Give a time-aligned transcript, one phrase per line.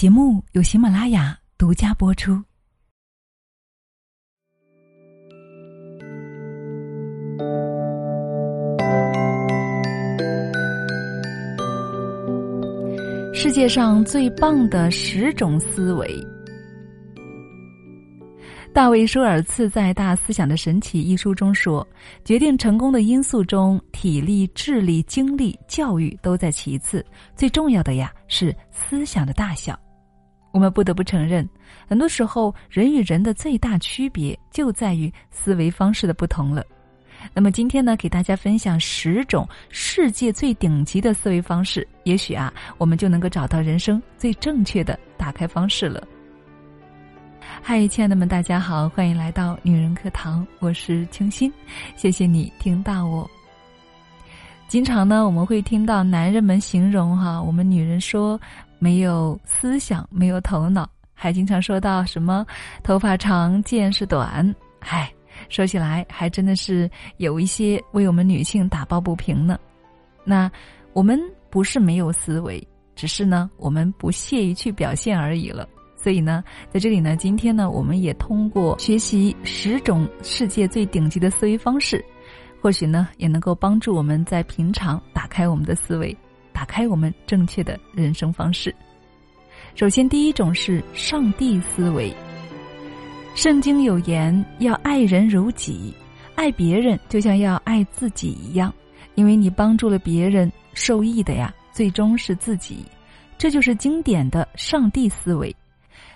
[0.00, 2.32] 节目由喜马拉雅独家播出。
[13.34, 16.08] 世界上最棒的十种思维。
[18.72, 21.86] 大卫·舒尔茨在《大思想的神奇》一书中说
[22.24, 27.04] ：“决定成功的因素中，体力、智力、精力、教育都在其次，
[27.36, 29.78] 最重要的呀是思想的大小。”
[30.52, 31.48] 我们不得不承认，
[31.88, 36.64] 很多时候人与人的最大区别就在于思维方式的不同了。
[37.34, 46.02] 那么今天呢，给大家分享十种世界最顶级的思维方式，也许啊，我们就能够找到人生最正确的打开方式了。
[47.62, 51.52] 嗨，亲爱的们，大家好，欢迎来到女人课堂，我是清新，
[51.94, 53.30] 谢谢你听到我。
[54.66, 58.40] 经常呢，我们会听到男人们形容哈，我们女人说
[58.80, 62.44] 没有思想，没有头脑，还经常说到什么
[62.82, 65.12] 头发长，见识短，唉，
[65.48, 69.58] 说起来还真的是有一些为我们女性打抱不平呢。
[70.24, 70.50] 那
[70.92, 71.20] 我们
[71.50, 75.68] 不是没有思维，只是呢，我们不屑于去表现而已了。
[75.94, 82.02] 所以呢，在这里呢，今天呢，我们也通过学习十种世界最顶级的思维方式，
[82.62, 86.16] 或许呢，也能够帮助我们在平常打开我们的思维，
[86.52, 88.74] 打开我们正确的人生方式。
[89.74, 92.12] 首先，第一种是上帝思维。
[93.34, 95.94] 圣经有言：“要爱人如己，
[96.34, 98.74] 爱别人就像要爱自己一样，
[99.14, 102.84] 因为你帮助了别人，受益的呀，最终是自己。”
[103.38, 105.54] 这就是经典的上帝思维。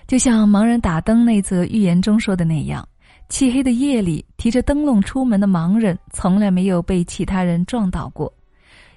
[0.07, 2.87] 就像盲人打灯那则寓言中说的那样，
[3.31, 8.31] 漆黑的夜里提着灯笼出门的盲人从来没有被其他人撞倒过，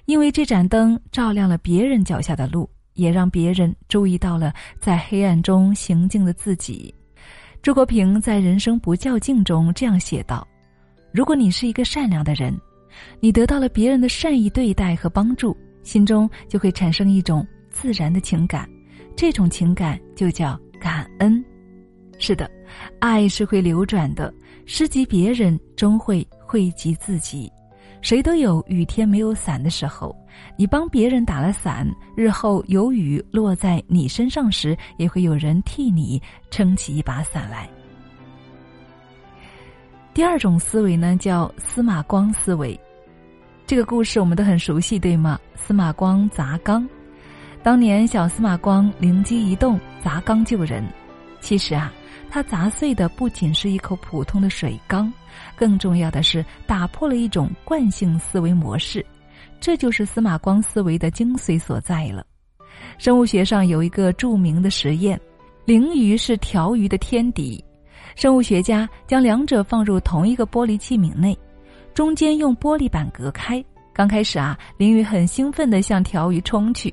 [0.08, 6.94] 因为这盏灯照亮了别人脚下的路，也让别人注意到了在黑暗中行进的自己。
[7.60, 10.48] 朱国平在《人生不较劲》中这样写道
[11.12, 12.58] ：“如果你是一个善良的人，
[13.20, 18.66] 你得到了别人的善意对待和帮助，心中就会产生一种自然的情感，
[19.14, 21.44] 这种情感就叫。”感恩，
[22.18, 22.48] 是的，
[23.00, 24.32] 爱是会流转的。
[24.64, 27.52] 施及别人，终会惠及自己。
[28.00, 30.14] 谁都有雨天没有伞的时候，
[30.56, 36.20] 你帮别人打了伞，日后有雨落在你身上时，也会有人替你
[36.50, 37.68] 撑起一把伞来。
[40.14, 42.78] 第二种思维呢，叫司马光思维。
[43.66, 45.38] 这个故事我们都很熟悉，对吗？
[45.54, 46.88] 司马光砸缸。
[47.62, 50.82] 当年小司马光灵机一动砸缸救人，
[51.40, 51.92] 其实啊，
[52.30, 55.12] 它砸碎的不仅是一口普通的水缸，
[55.56, 59.04] 更重要的是打破了一种惯性思维模式，
[59.60, 62.24] 这就是司马光思维的精髓所在了。
[62.98, 65.20] 生物学上有一个著名的实验，
[65.66, 67.62] 鲮鱼是条鱼的天敌，
[68.14, 71.36] 生物学家将两者放入同一个玻璃器皿内，
[71.94, 73.64] 中间用玻璃板隔开。
[73.92, 76.92] 刚开始啊，鲮鱼很兴奋地向条鱼冲去。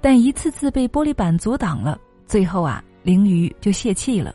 [0.00, 1.96] 但一次次被玻璃板阻挡了，
[2.26, 4.34] 最后啊，鲮鱼就泄气了。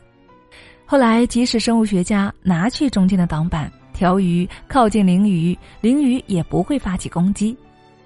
[0.88, 7.56] 后来，即使生物学家拿去中间的挡板，条鱼靠近鲮鱼，鲮鱼也不会发起攻击。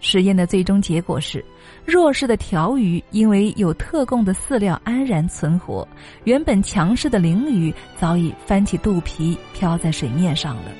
[0.00, 1.44] 实验的最终结果是，
[1.84, 5.86] 弱势的条鱼因为有特供的饲料安然存活，
[6.24, 10.72] 原本强势的鲮鱼早已翻起肚皮漂在水面上了。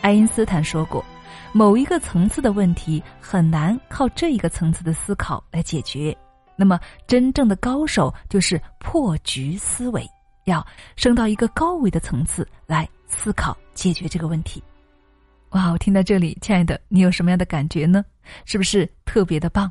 [0.00, 1.04] 爱因斯坦说过。
[1.52, 6.16] 某一个层次的问题很难靠这一个层次的思考来解决，
[6.54, 10.08] 那么真正的高手就是破局思维，
[10.50, 10.66] 要
[10.96, 14.62] 升到一个高维的层次来思考解决这个问题。
[15.50, 18.04] 哇，我听到这里，亲爱的，你有什么样的感觉呢？
[18.44, 19.70] 是不是特别的棒？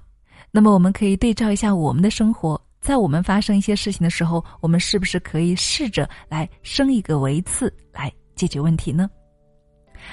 [0.51, 9.09] 那么我们可以对照一下我们的生活，在我们发生一些事情的时候，我们是不是可以试着来升一个维次来解决问题呢？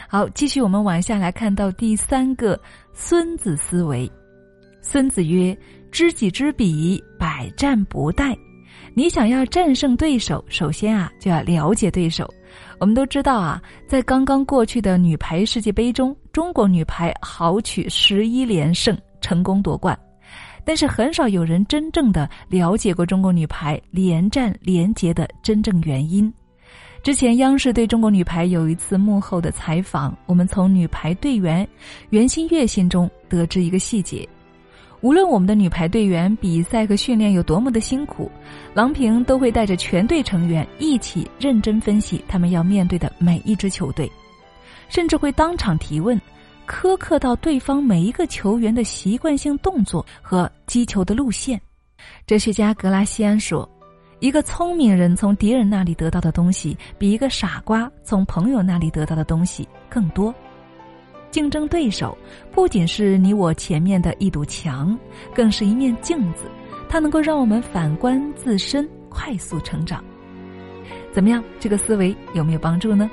[0.09, 2.61] 好，继续我们往下来看到第三个
[2.93, 4.11] 孙子思维。
[4.83, 5.57] 孙子曰
[5.91, 8.37] ：“知己知彼，百战不殆。”
[8.99, 12.27] 你想要战胜对手，首先啊就要了解对手。
[12.81, 19.99] 我们都知道啊，在刚刚过去的女排世界杯中，中国女排豪取十一连胜，成功夺冠。
[20.65, 26.33] 但是很少有人真正的了解过中国女排连战连捷的真正原因。
[27.03, 31.69] 之前央视对中国女排有一次幕后的采访，我们从女排队员
[32.09, 34.27] 袁心玥心中得知一个细节：
[35.07, 38.29] 无论我们的女排队员比赛和训练有多么的辛苦，
[38.75, 44.11] 郎平都会带着全队成员一起认真分析他们要面对的每一支球队，
[44.89, 46.21] 甚至会当场提问，
[46.67, 51.61] 苛刻到对方每一个球员的习惯性动作和击球的路线，
[52.27, 53.69] 哲学家格拉西安说
[54.19, 60.35] ：“一个聪明人从敌人那里得到的东西，比一个傻瓜从朋友那里得到的东西更多。
[61.37, 62.17] 竞争对手
[62.51, 64.99] 不仅是你我前面的一堵墙，
[65.35, 66.51] 更是一面镜子，
[66.89, 70.03] 它能够让我们反观自身，快速成长。
[71.13, 71.45] 怎么样？
[71.61, 73.11] 这个思维有没有帮助呢？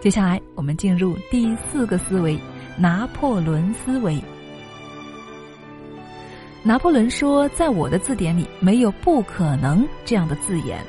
[0.00, 2.36] 接下来我们进入第四个思维——
[2.76, 4.20] 拿破仑思维。”
[6.64, 10.80] 拿破仑说：“在我的字典里没有‘不可能’这样的字眼。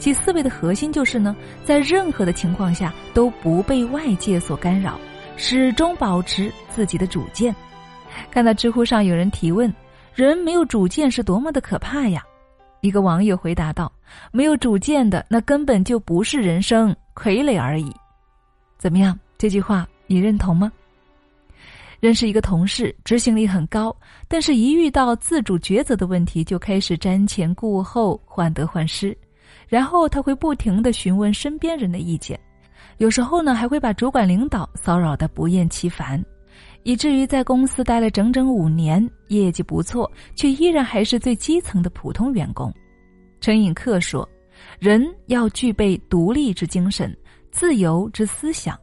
[0.00, 4.98] 其思维的核心就是呢，在任何的情况下都不被外界所干扰，
[5.38, 7.54] 始终保持自己的主见。”
[8.30, 9.72] 看到知乎上有人提问
[10.14, 12.22] ：“人没有主见是多么的可怕呀？”
[12.82, 13.90] 一个网友回答道
[14.30, 17.90] ：“没有主见的那根本就不是人生，傀儡而已。”
[18.76, 19.18] 怎么样？
[19.36, 20.70] 这句话你认同吗？
[22.00, 23.94] 认识一个同事，执行力很高，
[24.28, 29.16] 但是一遇到自主抉择的问题，就开始瞻前顾后、患得患失，
[29.66, 32.38] 然后他会不停的询问身边人的意见，
[32.98, 36.22] 有时候呢还会把主管领导骚扰的不厌其烦，
[36.82, 42.72] 以至于在公司待了整整五年，业绩不错，却依然还是最基层的普通员工。
[43.40, 44.28] 陈寅恪说
[44.80, 47.16] ：“人要具备独立之精神，
[47.50, 48.78] 自由之思想。”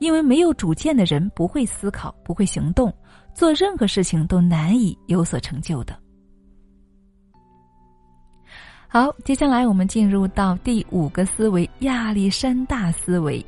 [0.00, 2.92] 因为没有主见的人不会思考，不会行动，
[3.32, 5.96] 做任何事情都难以有所成就的。
[8.88, 13.46] 好，接下来我们进入到第五个思维——亚历山大思维。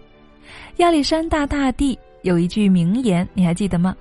[0.76, 3.94] 亚历山大大帝有一句名言，你还记得吗？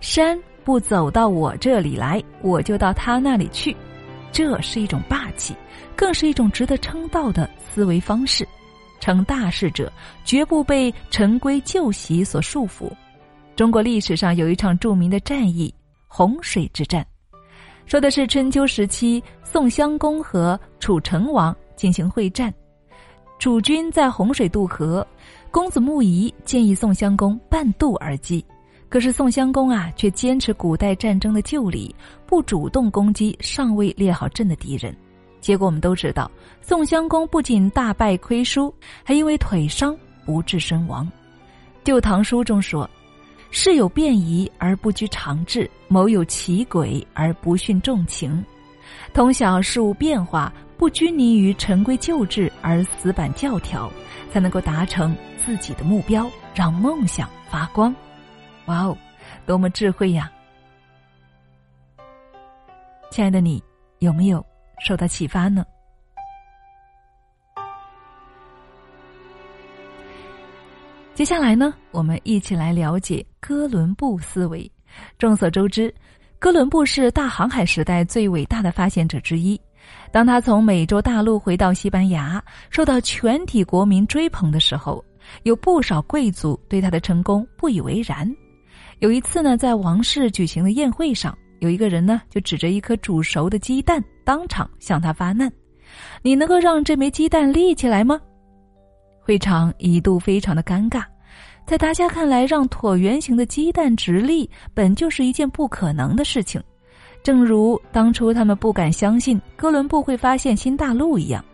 [0.00, 3.76] 山不走到我这里来，我就到他那里去。
[4.32, 5.54] 这是一种霸气，
[5.96, 8.46] 更是一种值得称道的思维方式。
[9.00, 9.90] 成大事者
[10.24, 12.90] 绝不被陈规旧习所束缚。
[13.56, 15.74] 中国历史上有一场著名的战役——
[16.06, 17.04] 洪水之战，
[17.86, 22.52] 说的是春秋时期宋襄公和楚成王进行会战。
[23.40, 25.04] 楚军在洪水渡河，
[25.50, 28.44] 公子穆仪建议宋襄公半渡而击，
[28.90, 31.94] 可是宋襄公啊却坚持古代战争的旧礼，
[32.26, 34.94] 不主动攻击尚未列好阵的敌人。
[35.40, 38.72] 结果我们都知道，宋襄公不仅大败亏输，
[39.02, 39.96] 还因为腿伤
[40.26, 41.06] 不治身亡。
[41.82, 42.88] 《旧唐书》中说
[43.50, 48.44] ：“事有变疑而不居常治，谋有奇诡而不徇重情，
[49.14, 53.92] 通晓事物变化，不拘泥于陈规旧制而死板教条，
[54.32, 57.94] 才能够达成自己的目标，让梦想发光。”
[58.64, 58.96] 哇哦，
[59.44, 60.32] 多么智慧呀！
[63.10, 63.62] 亲爱的你，
[63.98, 64.42] 有没有？
[64.78, 65.66] 受到启发呢。
[71.12, 74.72] 接下来呢，我们一起来了解哥伦布思维。
[75.18, 75.94] 众所周知，
[76.38, 79.60] 哥伦布是大航海时代最伟大的发现者之一。
[80.12, 85.04] 当他从美洲大陆回到西班牙，受到全体国民追捧的时候，
[85.44, 88.30] 有不少贵族对他的成功不以为然。
[88.98, 91.36] 有一次呢，在王室举行的宴会上。
[91.60, 95.52] 有一个人呢，就指着一颗煮熟的鸡蛋，当场向他发难
[96.22, 98.18] ：“你能够让这枚鸡蛋立起来吗？”
[99.20, 101.04] 会场一度非常的尴尬，
[101.66, 106.58] 在大家看来，让椭圆形的鸡蛋直立本就是一件不可能的事情，
[107.22, 111.44] 正如当初他们不敢相信哥伦布会发现新大陆一样。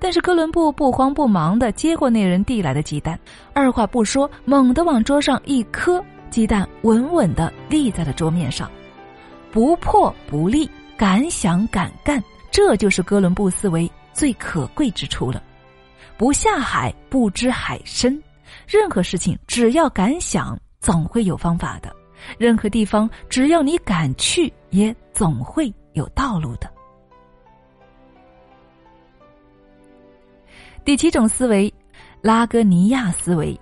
[0.00, 3.18] 但是哥伦布不慌不忙的接过那人递来的鸡蛋，
[3.52, 8.70] 二话不说，猛地往桌上一磕，鸡蛋稳稳的立在了桌面上。
[9.50, 15.42] 不破不立，敢想敢干，这就是哥伦布思维最可贵之处了。
[16.16, 18.22] 不下海不知海深，
[18.68, 21.90] 任何事情只要敢想，总会有方法的；
[22.38, 26.70] 任何地方只要你敢去，也总会有道路的。
[30.84, 31.72] 第七种思维，
[32.22, 33.58] 拉格尼亚思维。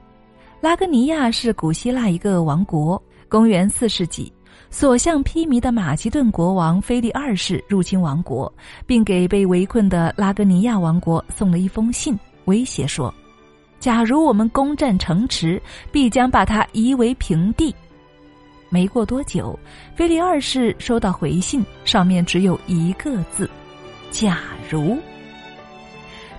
[0.60, 4.32] 拉格尼亚是古希腊一个王国，公元四世纪。
[4.68, 8.52] 所向披靡的马其顿国王腓力二世入侵王国，
[8.84, 13.12] 并给被围困的拉格尼亚王国送了一封信，威胁说
[13.78, 15.60] ：“假如我们攻占城池，
[15.92, 17.74] 必将把它夷为平地。”
[18.68, 19.58] 没过多久，
[19.94, 23.48] 菲利二世收到回信，上面只有一个字
[24.10, 24.98] ：“假如。”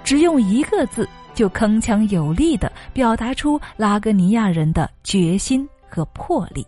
[0.03, 6.65] 只用一个字，就铿锵有力的表达出拉格尼亚人的决心和魄力。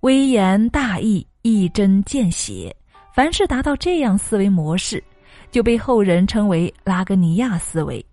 [0.00, 2.74] 微言大义，一针见血。
[3.14, 5.02] 凡是达到这样思维模式，
[5.50, 8.04] 就被后人称为拉格尼亚思维。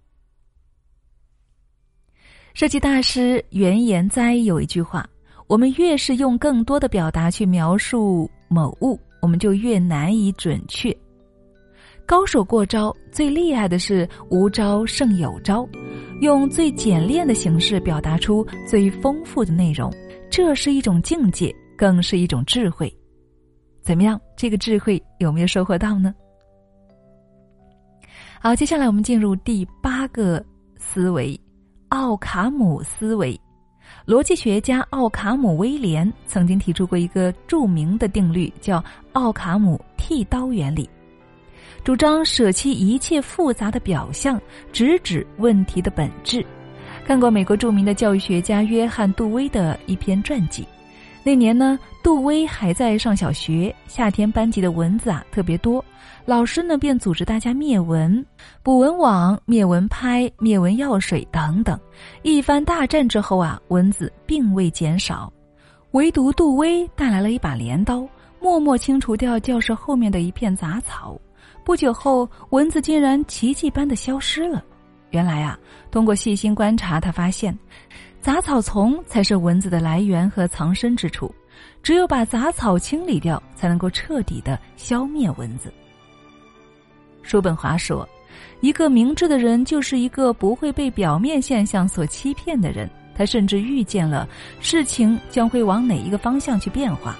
[2.53, 5.05] 设计大师袁延哉有一句话
[5.53, 10.91] ：“我们越是用更多的表达去描述某物，我们就越难以准确
[12.07, 15.63] 高手过招，最厉害的是无招胜有招，
[16.21, 19.93] 用最简练的形式表达出最丰富的内容，
[20.27, 22.91] 这是一种境界，更是一种智慧。
[23.83, 24.19] 怎么样？
[24.35, 26.15] 这个智慧有没有收获到呢？
[28.41, 30.43] 好，接下来我们进入第八个
[30.77, 31.39] 思维——
[31.89, 33.39] 奥卡姆思维。
[34.05, 40.89] 逻辑学家奥卡姆威廉曾经提出过一个著名的定律，叫奥卡姆剃刀原理，
[41.83, 44.39] 主张舍弃一切复杂的表象，
[44.71, 46.45] 直指问题的本质。
[47.05, 50.65] 看过美国著名的教育学家约翰·杜威的一篇传记。
[51.25, 55.83] 那年呢，杜威还在上小学，夏天班级的蚊子啊特别多，
[56.25, 58.23] 老师呢便组织大家灭蚊，
[58.61, 61.79] 捕蚊网、灭蚊拍、灭蚊药水等等。
[62.23, 65.31] 一番大战之后啊，蚊子并未减少，
[65.91, 68.05] 唯独杜威带来了一把镰刀，
[68.41, 71.17] 默默清除掉教室后面的一片杂草。
[71.63, 74.61] 不久后，蚊子竟然奇迹般的消失了。
[75.11, 75.57] 原来啊，
[75.89, 77.57] 通过细心观察，他发现。
[78.23, 81.29] 杂草丛才是蚊子的来源和藏身之处，
[81.83, 85.73] 只有把杂草清理掉，才能够彻底的消灭蚊子。
[87.21, 88.07] 叔本华说
[88.61, 92.89] ：“一个明智的人就是一个不会被表面现象所欺骗的人。
[93.13, 94.25] 他甚至预见了
[94.61, 97.17] 事情将会往哪一个方向去变化。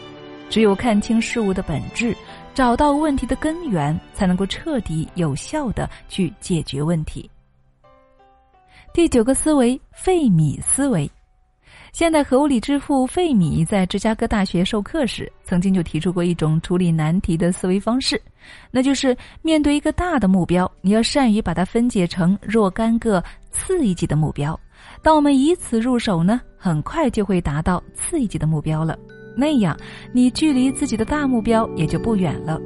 [0.50, 2.16] 只有看清事物的本质，
[2.54, 7.30] 找到问题的根源，才能够彻底有效的去解决问题。”
[8.94, 11.10] 第九个思维，费米思维。
[11.92, 18.22] 现代核物理之父费米在芝加哥大学授课时，曾经就提出过一种处理难题的思维方式，
[18.70, 24.58] 那就是面对一个大的目标，你要善于把它分解成若干个次一级的目标。
[25.02, 28.96] 当我们以此入手呢，很快就会达到次一级的目标了。
[29.36, 29.76] 那样，
[30.14, 32.62] 你距离自己的大目标也就不远了。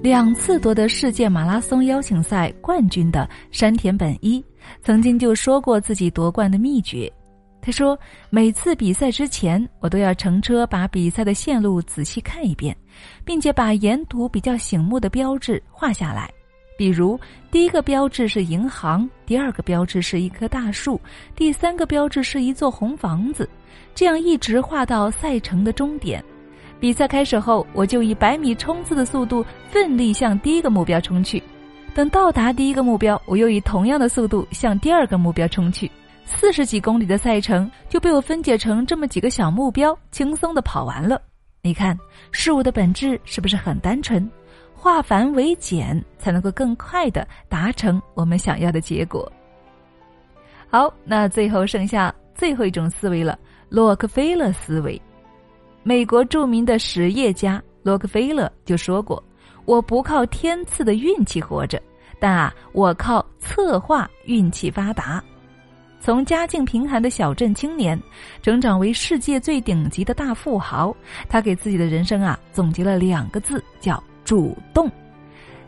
[0.00, 4.42] 两次夺得世界马拉松邀请赛冠军的山田本一。
[4.80, 7.12] 曾经就说过自己夺冠的秘诀，
[7.60, 7.98] 他说
[8.30, 12.76] ：“每次比赛之前，我都要乘车把比赛的线路仔细看一遍，
[13.24, 16.30] 并且把沿途比较醒目的标志画下来。
[16.78, 17.18] 比如，
[17.50, 21.00] 第一个标志是银行，第二个标志是一棵大树，
[21.34, 23.48] 第三个标志是一座红房子，
[23.96, 26.24] 这样一直画到赛程的终点。
[26.80, 31.42] 比赛开始后，我就以百米冲刺的速度奋力向第一个目标冲去。”
[31.94, 35.90] 等到达第一个目标，我又以同样的速度向第二个目标冲去。
[36.24, 41.20] 四十几公里的赛程就被我分解成这么几个小目标，轻松的跑完了。
[41.62, 41.98] 你看，
[42.30, 44.30] 事物的本质是不是很单纯？
[44.74, 49.30] 化繁为简，才能够更快的达成我们想要的结果。
[50.70, 53.36] 好，那最后剩下最后一种思维了——
[53.68, 55.00] 洛克菲勒思维。
[55.88, 59.24] 美国著名的实业家洛克菲勒就说过。
[59.64, 61.80] 我不靠天赐的运气活着，
[62.20, 65.24] 但啊，我靠策划运气发达。
[65.98, 67.98] 从家境贫寒的小镇青年，
[68.42, 70.94] 成长为世界最顶级的大富豪，
[71.26, 74.92] 他给自己的人生啊总结了两个字，叫主动。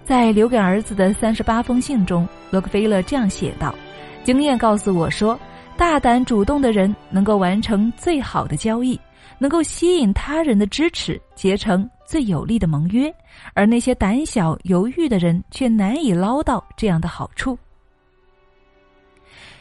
[0.04, 3.74] 在留给儿子的三十八封信中，洛克菲勒这样写道
[4.22, 5.40] ：“经验告诉我说，
[5.78, 9.00] 大胆主动的人能够完成最好的交易。”
[9.40, 13.12] 能够吸引他人的支持，结成最有力的盟约，
[13.54, 17.58] 而那些胆小犹豫的人却难以捞到这样的好处。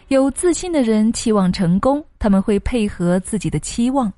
[0.10, 4.12] 有自信的人期望成功，他们会配合自己的期望，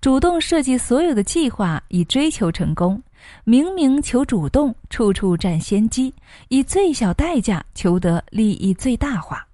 [0.00, 3.02] 主动设计所有的计划以追求成功。
[3.42, 6.14] 明明求主动，处处占先机，
[6.48, 9.44] 以最小代价求得利益最大化，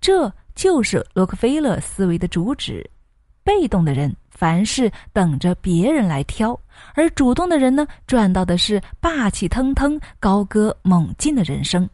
[0.00, 2.84] 这就是洛克菲勒思维的主旨。
[3.44, 4.14] 被动的人。
[4.42, 6.58] 凡事等着别人来挑，
[6.96, 11.88] 而主动的人呢，赚到的是霸气腾腾、高歌猛进的人生。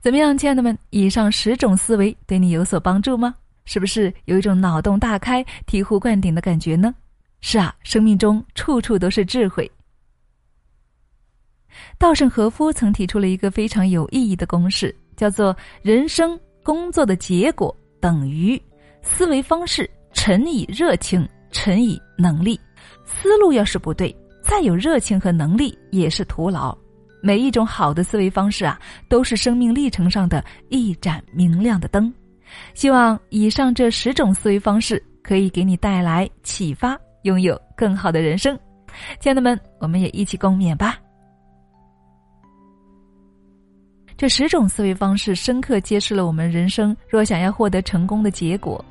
[0.00, 0.78] 怎么样，亲爱的们？
[0.88, 3.34] 以上十种思维对你有所帮助吗？
[3.66, 6.94] 是不是有一种脑洞大开、醍醐灌顶的感觉呢？
[7.42, 9.70] 是啊，生命中处处都是智慧。
[11.98, 15.54] 稻盛和夫曾提出了一个非常有意义的公式，叫做
[15.84, 18.58] “人生工作的结果等于
[19.02, 19.86] 思维方式”。
[20.14, 22.58] 乘以热情，乘以能力，
[23.04, 26.76] 思路要是不对，再有热情和能力也是徒劳。
[27.20, 28.78] 每一种好的思维方式啊，
[29.08, 32.12] 都是生命历程上的一盏明亮的灯。
[32.74, 38.58] 希望以上这十种思维方式可以给你带来启发，拥有更好的人生。
[39.18, 40.98] 亲爱的们，我们也一起共勉吧。
[44.16, 48.82] 这十种思维方式深刻揭示了我们人生若想要获得成功的结果。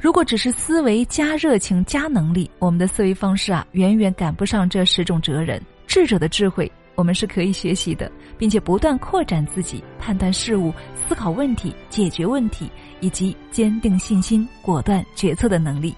[0.00, 5.60] 如果只是思维加热情加能力，我们的思维方式啊，远远赶不上这十种哲人。
[5.88, 15.92] 智者的智慧我们是可以学习的，并且不断扩展自己判断事物、思考问题、解决问题以及坚定信心、果断决策的能力。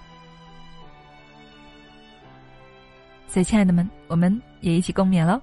[3.28, 5.40] 所以，亲爱的们，我们也一起共勉喽。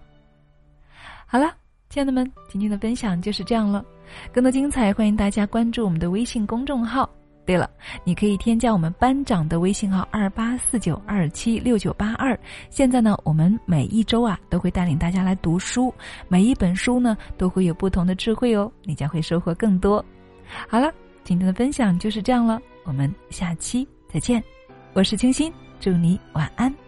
[1.28, 1.54] 好了，
[1.90, 3.86] 亲爱的们，今天的分享就是这样了。
[4.34, 7.08] 更多精彩，欢迎大家关注我们的微信公众号。
[7.48, 7.70] 对了，
[8.04, 12.38] 你可以添加我们班长的微信号二八四九二七六九八二。
[12.70, 15.94] 现在呢，我们每一周啊都会带领大家来读书，
[16.28, 20.04] 每一本书呢都会有不同的智慧哦，你将会收获更多。
[20.68, 20.92] 好了，
[21.24, 24.44] 今天的分享就是这样了，我们下期再见。
[24.92, 26.87] 我是清新，祝你晚安。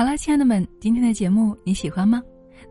[0.00, 2.22] 好了，亲爱的们，今天的节目你喜欢吗？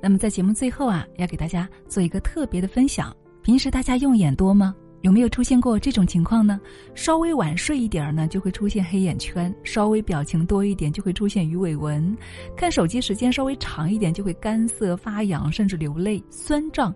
[0.02, 3.16] 那么在节目最后啊，要给大家做一个特别的分享。
[3.44, 4.74] 平时大家用眼多吗？
[5.02, 6.60] 有没有出现过这种情况呢？
[6.96, 12.18] 稍微晚睡一点儿呢，就会出现黑眼圈；稍微表情多一点，就会出现鱼尾纹；
[12.58, 16.92] 看手机时间稍微长一点，就会干涩发痒，甚至流泪、酸胀。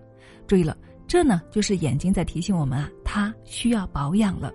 [0.47, 0.75] 注意了，
[1.05, 4.51] 这呢就是眼睛在提醒我们啊，它需要保养了。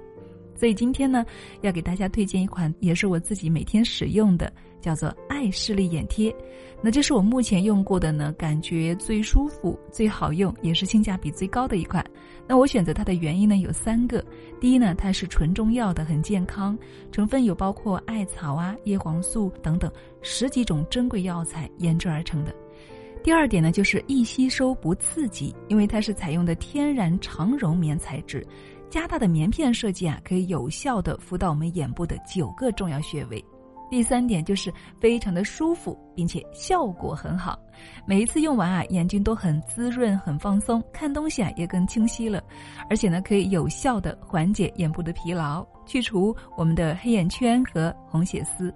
[0.59, 1.25] 所以今天呢，
[1.61, 6.35] 要给大家推荐一款，也是我自己每天使用的，叫做爱视力眼贴。
[6.83, 12.05] 那这是我目前用过的呢，感觉最舒服、最好用，也是性价比最高的一款。
[12.47, 14.25] 那我选择它的原因呢有三个：
[14.61, 16.77] 第一呢，它是纯中药的，很健康，
[17.13, 19.89] 成分有包括艾草啊、叶黄素等等
[20.23, 22.53] 十几种珍贵药材研制而成的；
[23.23, 28.45] 第二点呢，就是易吸收不刺激，因为它是采用的天然长绒棉材质。
[28.91, 33.45] 加大的棉片设计啊，可以有效的敷到我们眼部的九个重要穴位。
[33.91, 37.59] 第三点就是非常的舒服，并且效果很好。
[38.07, 42.43] 每一次用完啊，眼睛都很滋润、很放松，看东西啊也更清晰了。
[42.91, 48.75] 而且呢，可以有效的缓解眼部的疲劳，去除我们的黑眼圈和红血丝。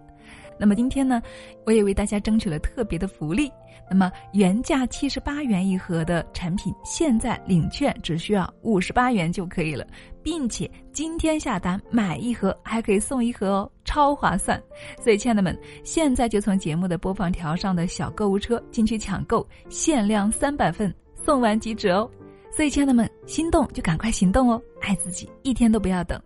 [0.63, 1.21] 那么今天呢，
[1.67, 3.51] 我也为大家争取了特别的福利。
[3.91, 9.85] 那么原价七十八元一盒的产品，现在领券只需要五十八元就可以了，
[10.23, 14.63] 并且今天下单买一盒还可以送一盒哦，超划算！
[15.03, 20.95] 所以亲爱的们，现在就从节目的播放条上的小购物车进去抢购，限量三百份，
[21.25, 22.09] 送完即止哦！
[22.57, 26.23] 所以亲爱的们，心动就赶快行动哦，爱自己一天都不要等。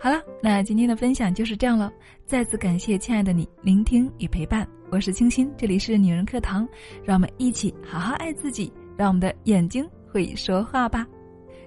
[0.00, 1.92] 好了，那今天的分享就是这样了。
[2.24, 6.66] 再次感谢亲爱的你聆听与陪伴，我是清新，这里是女人课堂，
[7.04, 11.04] 让我们一起好好爱自己，让我们的眼睛会说话吧。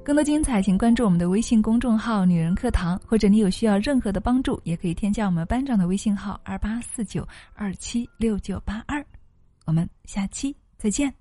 [0.02, 9.06] 更多精彩，请关注我们的微信公众号“女人课堂”，或者你有需要任何的帮助，也可以添加我们班长的微信号二八四九二七六九八二。
[9.66, 11.21] 我们下期再见。